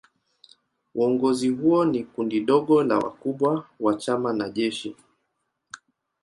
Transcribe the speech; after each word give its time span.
Uongozi 0.95 1.49
huo 1.49 1.85
ni 1.85 2.03
kundi 2.03 2.39
dogo 2.39 2.83
la 2.83 2.97
wakubwa 2.97 3.65
wa 3.79 3.95
chama 3.95 4.33
na 4.33 4.49
jeshi. 4.49 4.95